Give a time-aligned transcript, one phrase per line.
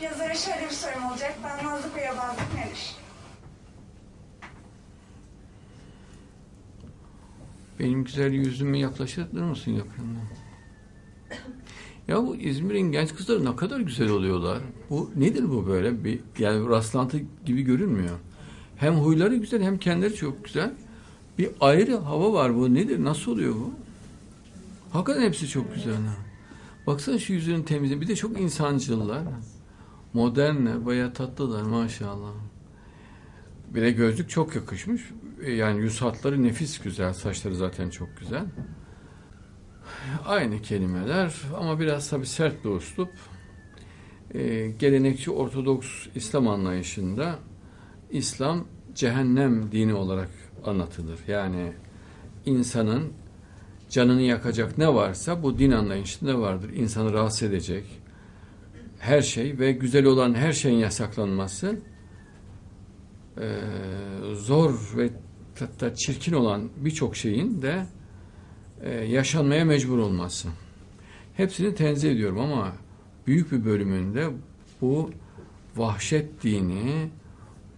[0.00, 1.38] Yazara şöyle bir sorum olacak.
[1.44, 2.96] Ben Nazlı Koya Bazlık nedir?
[7.78, 10.22] Benim güzel yüzüme yaklaşır mısın yakından?
[12.08, 14.58] Ya bu İzmir'in genç kızları ne kadar güzel oluyorlar.
[14.90, 16.04] Bu nedir bu böyle?
[16.04, 18.18] Bir yani rastlantı gibi görünmüyor.
[18.76, 20.72] Hem huyları güzel hem kendileri çok güzel.
[21.38, 22.74] Bir ayrı hava var bu.
[22.74, 23.04] Nedir?
[23.04, 23.72] Nasıl oluyor bu?
[24.92, 25.94] Hakikaten hepsi çok güzel.
[26.86, 28.00] Baksana şu yüzünün temizliği.
[28.00, 29.22] Bir de çok insancıllar.
[30.14, 32.32] Modernler, bayağı tatlılar maşallah.
[33.68, 35.10] Bir de gözlük çok yakışmış.
[35.42, 37.12] E, Yani yüz hatları nefis güzel.
[37.12, 38.44] Saçları zaten çok güzel.
[40.26, 43.10] Aynı kelimeler ama biraz tabii sert bir üslup.
[44.34, 47.38] E, gelenekçi Ortodoks İslam anlayışında
[48.10, 50.30] İslam cehennem dini olarak
[50.64, 51.18] anlatılır.
[51.28, 51.72] Yani
[52.46, 53.12] insanın
[53.90, 56.70] canını yakacak ne varsa bu din anlayışında vardır.
[56.70, 57.84] İnsanı rahatsız edecek
[58.98, 61.78] her şey ve güzel olan her şeyin yasaklanması
[63.40, 63.46] e,
[64.34, 65.10] zor ve
[65.58, 67.86] hatta çirkin olan birçok şeyin de
[68.82, 70.48] e, yaşanmaya mecbur olması.
[71.34, 72.72] Hepsini tenzih ediyorum ama
[73.26, 74.30] büyük bir bölümünde
[74.80, 75.10] bu
[75.76, 77.10] vahşet dini,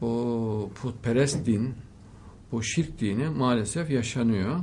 [0.00, 1.74] bu putperest din,
[2.52, 4.60] bu şirk dini maalesef yaşanıyor.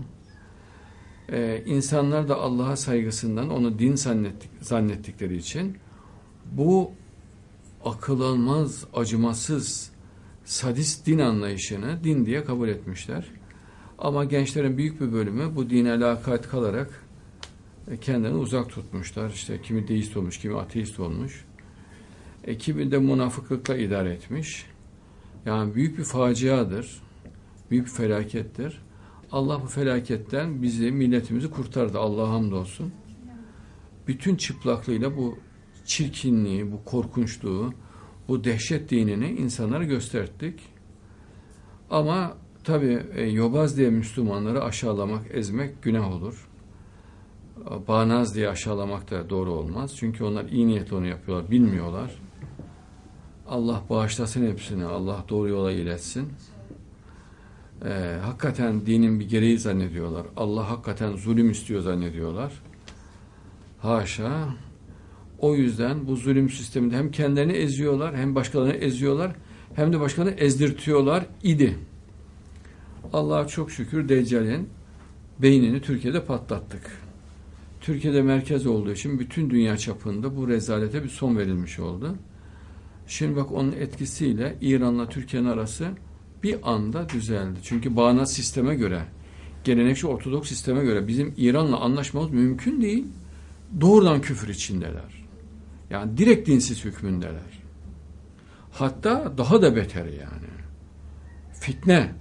[1.31, 5.77] Ee, insanlar da Allah'a saygısından onu din zannettik, zannettikleri için
[6.51, 6.91] bu
[7.85, 9.91] akıl almaz, acımasız,
[10.45, 13.25] sadist din anlayışını din diye kabul etmişler.
[13.97, 17.03] Ama gençlerin büyük bir bölümü bu dine lakat kalarak
[17.91, 19.29] e, kendini uzak tutmuşlar.
[19.29, 21.45] İşte kimi deist olmuş, kimi ateist olmuş.
[22.43, 24.65] E, kimi de münafıklıkla idare etmiş.
[25.45, 27.01] Yani büyük bir faciadır.
[27.71, 28.81] Büyük bir felakettir.
[29.31, 31.99] Allah bu felaketten bizi, milletimizi kurtardı.
[31.99, 32.91] Allah'a hamdolsun.
[34.07, 35.37] Bütün çıplaklığıyla bu
[35.87, 37.73] çirkinliği, bu korkunçluğu,
[38.27, 40.59] bu dehşet dinini insanlara gösterdik.
[41.89, 46.47] Ama tabi e, yobaz diye Müslümanları aşağılamak, ezmek günah olur.
[47.87, 49.95] Bağnaz diye aşağılamak da doğru olmaz.
[49.97, 52.15] Çünkü onlar iyi niyetle onu yapıyorlar, bilmiyorlar.
[53.47, 56.29] Allah bağışlasın hepsini, Allah doğru yola iletsin.
[57.85, 60.25] Ee, hakikaten dinin bir gereği zannediyorlar.
[60.37, 62.53] Allah hakikaten zulüm istiyor zannediyorlar.
[63.79, 64.47] Haşa.
[65.39, 69.31] O yüzden bu zulüm sisteminde hem kendilerini eziyorlar, hem başkalarını eziyorlar,
[69.75, 71.77] hem de başkalarını ezdirtiyorlar idi.
[73.13, 74.69] Allah'a çok şükür Deccal'in
[75.39, 76.91] beynini Türkiye'de patlattık.
[77.81, 82.15] Türkiye'de merkez olduğu için bütün dünya çapında bu rezalete bir son verilmiş oldu.
[83.07, 85.87] Şimdi bak onun etkisiyle İran'la Türkiye'nin arası
[86.43, 87.59] bir anda düzeldi.
[87.63, 89.01] Çünkü bağnaz sisteme göre,
[89.63, 93.05] gelenekçi Ortodoks sisteme göre bizim İran'la anlaşmamız mümkün değil.
[93.81, 95.26] Doğrudan küfür içindeler.
[95.89, 97.63] Yani direkt dinsiz hükmündeler.
[98.71, 100.47] Hatta daha da beteri yani.
[101.53, 102.11] Fitne,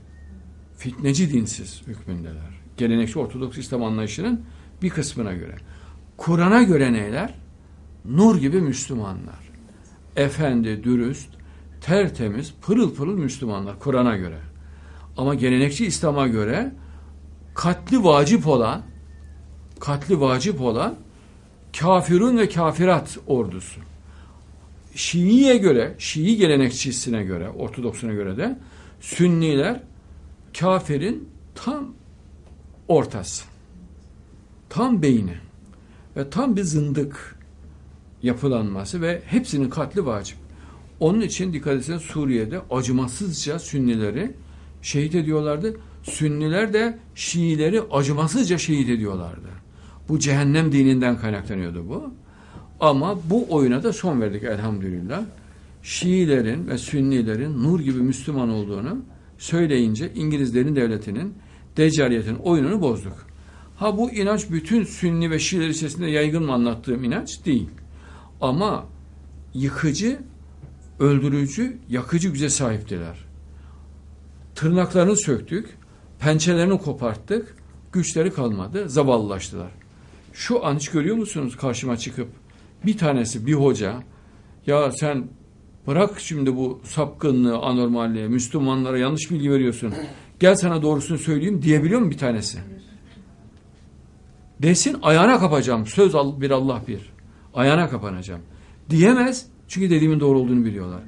[0.76, 2.60] fitneci dinsiz hükmündeler.
[2.76, 4.44] Gelenekçi Ortodoks İslam anlayışının
[4.82, 5.56] bir kısmına göre.
[6.16, 7.34] Kur'an'a göre neyler?
[8.04, 9.50] Nur gibi Müslümanlar.
[10.16, 11.28] Efendi, dürüst,
[11.80, 14.38] tertemiz, pırıl pırıl Müslümanlar Kur'an'a göre.
[15.16, 16.72] Ama gelenekçi İslam'a göre
[17.54, 18.82] katli vacip olan
[19.80, 20.96] katli vacip olan
[21.80, 23.80] kafirun ve kafirat ordusu.
[24.94, 28.58] Şii'ye göre, Şii gelenekçisine göre, Ortodoksuna göre de
[29.00, 29.82] Sünniler
[30.58, 31.94] kafirin tam
[32.88, 33.44] ortası.
[34.68, 35.34] Tam beyni
[36.16, 37.36] ve tam bir zındık
[38.22, 40.38] yapılanması ve hepsinin katli vacip.
[41.00, 44.32] Onun için dikkat etseniz Suriye'de acımasızca Sünnileri
[44.82, 45.76] şehit ediyorlardı.
[46.02, 49.65] Sünniler de Şiileri acımasızca şehit ediyorlardı.
[50.08, 52.14] Bu cehennem dininden kaynaklanıyordu bu.
[52.80, 55.24] Ama bu oyuna da son verdik elhamdülillah.
[55.82, 58.98] Şiilerin ve Sünnilerin nur gibi Müslüman olduğunu
[59.38, 61.34] söyleyince İngilizlerin devletinin
[61.76, 63.26] Deccaliyetin oyununu bozduk.
[63.76, 67.68] Ha bu inanç bütün Sünni ve Şiiler içerisinde yaygın mı anlattığım inanç değil.
[68.40, 68.86] Ama
[69.54, 70.18] yıkıcı,
[71.00, 73.24] öldürücü, yakıcı güce sahiptiler.
[74.54, 75.78] Tırnaklarını söktük,
[76.18, 77.56] pençelerini koparttık,
[77.92, 79.70] güçleri kalmadı, zavallılaştılar.
[80.36, 82.28] Şu an hiç görüyor musunuz karşıma çıkıp
[82.86, 84.02] bir tanesi bir hoca
[84.66, 85.24] ya sen
[85.86, 89.94] bırak şimdi bu sapkınlığı, anormalliği, Müslümanlara yanlış bilgi veriyorsun.
[90.40, 92.58] Gel sana doğrusunu söyleyeyim diyebiliyor mu bir tanesi?
[94.62, 95.86] Desin ayağına kapacağım.
[95.86, 97.12] Söz bir Allah bir.
[97.54, 98.40] Ayağına kapanacağım.
[98.90, 101.00] Diyemez çünkü dediğimin doğru olduğunu biliyorlar.